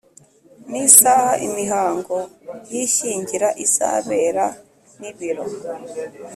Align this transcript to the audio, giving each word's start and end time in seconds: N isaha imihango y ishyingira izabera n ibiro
N 0.69 0.71
isaha 0.85 1.31
imihango 1.47 2.17
y 2.71 2.75
ishyingira 2.85 3.47
izabera 3.65 4.45
n 4.99 5.01
ibiro 5.11 5.45